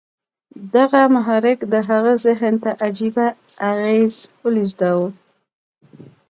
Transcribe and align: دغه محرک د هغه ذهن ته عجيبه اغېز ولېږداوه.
دغه 0.75 1.01
محرک 1.15 1.59
د 1.71 1.75
هغه 1.89 2.13
ذهن 2.25 2.53
ته 2.63 2.69
عجيبه 2.85 3.27
اغېز 3.71 4.13
ولېږداوه. 4.43 5.07